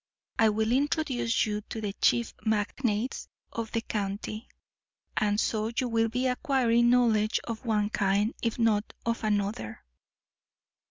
[0.39, 4.49] I will introduce you to the chief magnates of the county;
[5.15, 9.83] and so you will be acquiring knowledge of one kind, if not of another."